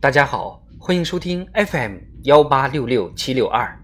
[0.00, 3.76] 大家好，欢迎收听 FM 幺八六六七六二。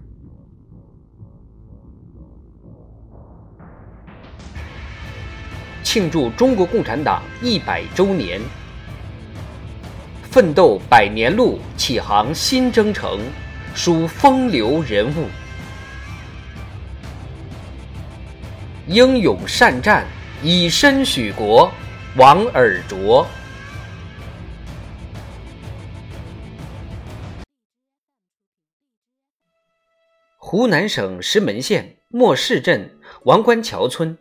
[5.83, 8.39] 庆祝中国共产党一百周年，
[10.23, 13.19] 奋斗百年路，启航新征程，
[13.73, 15.27] 数风流人物，
[18.87, 20.05] 英勇善战，
[20.41, 21.69] 以身许国，
[22.15, 23.25] 王尔琢。
[30.47, 32.87] 湖南省石门县莫市镇
[33.23, 34.15] 王官桥村。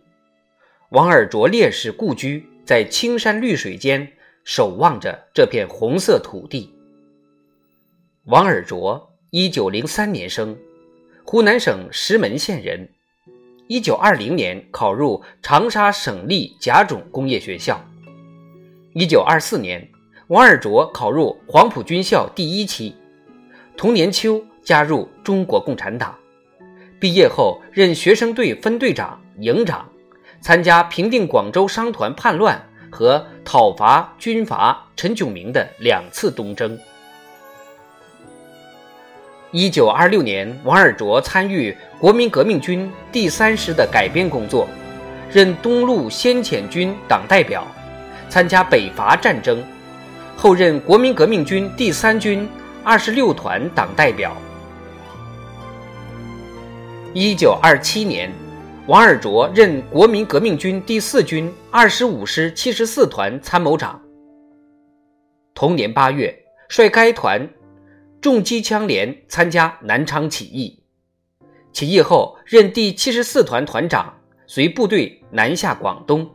[0.89, 4.11] 王尔琢烈士故居在青山绿水间，
[4.43, 6.75] 守望着这片红色土地。
[8.25, 10.57] 王尔琢，一九零三年生，
[11.25, 12.89] 湖南省石门县人。
[13.69, 17.79] 一九二零年考入长沙省立甲种工业学校。
[18.95, 19.87] 一九二四年，
[20.29, 22.97] 王尔琢考入黄埔军校第一期。
[23.77, 26.15] 同年秋，加入中国共产党。
[26.99, 29.87] 毕业后，任学生队分队长、营长。
[30.41, 36.79] 参加平定广州商团叛乱和讨伐军阀陈炯明的两次东征。
[39.51, 44.69] 一九二六年，王尔琢参与国民革命军第三师的改编工作，
[45.33, 47.67] 任东路先遣军党代表，
[48.29, 49.65] 参加北伐战争，
[50.37, 52.47] 后任国民革命军第三军
[52.83, 54.37] 二十六团党代表。
[57.17, 58.29] 一九二七年。
[58.89, 64.03] 王尔琢任国民革命军第四军二十五师七十四团参谋长。
[65.55, 66.37] 同年八月，
[66.69, 67.49] 率该团
[68.21, 70.83] 重机枪连参加南昌起义。
[71.73, 74.13] 起义后，任第七十四团团长，
[74.49, 76.29] 随部队南下广东。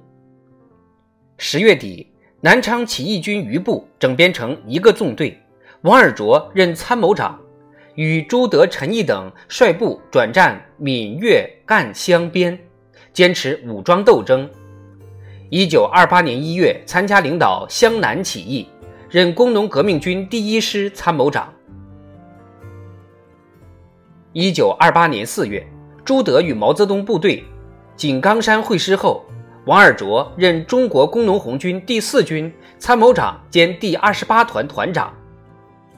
[1.37, 5.37] 十月底，南昌起义军余部整编成一个纵队，
[5.81, 7.37] 王尔琢任参谋长。
[7.99, 12.57] 与朱德、陈毅等率部转战闽粤赣湘边，
[13.11, 14.49] 坚持武装斗争。
[15.49, 18.65] 一九二八年一月，参加领导湘南起义，
[19.09, 21.53] 任工农革命军第一师参谋长。
[24.31, 25.67] 一九二八年四月，
[26.05, 27.43] 朱德与毛泽东部队
[27.97, 29.25] 井冈山会师后，
[29.65, 35.13] 王尔琢任中国工农红军第四军参谋长兼第二十八团团长。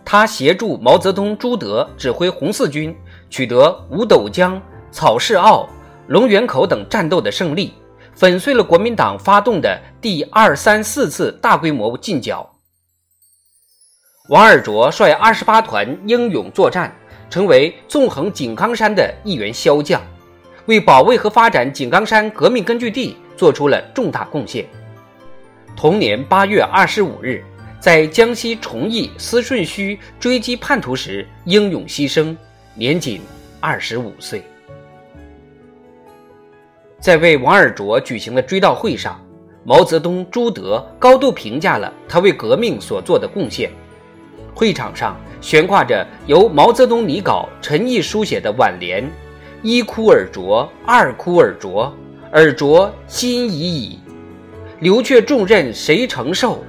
[0.04, 2.96] 他协助毛泽东、朱德指挥红四军
[3.30, 5.70] 取得五斗江、草市坳、
[6.08, 7.74] 龙源口等战斗的胜利，
[8.14, 12.50] 粉碎了国民党发动的第二、三、四次大规模进剿。
[14.30, 16.94] 王尔琢率二十八团英勇作战，
[17.30, 20.02] 成为纵横井冈山的一员骁将，
[20.66, 24.66] 为保卫和发展井冈山革命根据地做出了重大贡献。
[25.76, 27.44] 同年八月二十五日。
[27.82, 32.38] 在江西崇义思顺圩追击叛徒时英勇牺牲，
[32.76, 33.20] 年仅
[33.60, 34.44] 二十五岁。
[37.00, 39.20] 在为王尔琢举行的追悼会上，
[39.64, 43.72] 毛泽东、朱德高度评价了他为革命所做的贡献。
[44.54, 49.04] 会场上悬挂着由毛泽东拟稿、陈毅书写的挽联
[49.64, 51.92] ：“一哭尔琢，二哭尔琢，
[52.32, 54.00] 尔琢心已矣，
[54.82, 56.64] 留却重任谁承受？”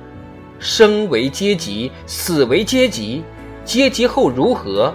[0.62, 3.25] 生为阶级，死为阶级，
[3.65, 4.95] 阶级后如何？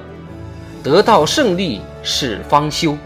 [0.82, 2.98] 得到胜利始方休。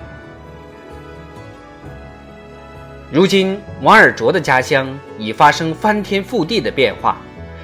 [3.12, 7.18] 如今，王尔琢的家乡已发生翻天覆地的变化，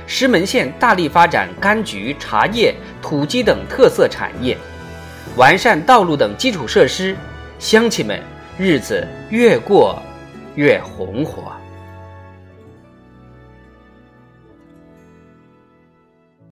[0.07, 4.57] 石门县大力发展柑橘、茶叶、土鸡等特色产业，
[5.35, 7.15] 完善道路等基础设施，
[7.59, 8.19] 乡亲们
[8.57, 10.01] 日子越过
[10.55, 11.53] 越红火。